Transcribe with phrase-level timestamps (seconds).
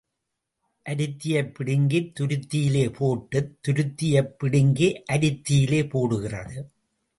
[0.85, 6.57] அருத்தியைப் பிடுங்கித் துருத்தியிலே போட்டுத் துருத்தியைப் பிடுங்கி அருத்தியிலே போடுகிறது.